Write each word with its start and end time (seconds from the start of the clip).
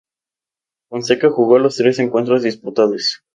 Fonseca 0.89 1.29
jugó 1.29 1.59
los 1.59 1.75
tres 1.75 1.99
encuentros 1.99 2.41
disputados. 2.41 3.21